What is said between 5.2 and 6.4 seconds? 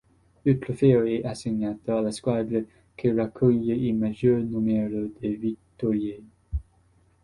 vittorie.